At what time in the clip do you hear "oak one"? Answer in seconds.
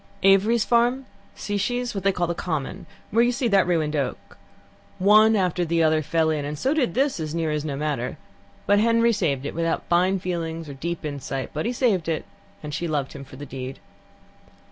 3.95-5.35